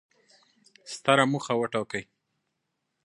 ستره 0.93 1.25
موخه 1.31 1.53
وټاکئ! 1.57 2.03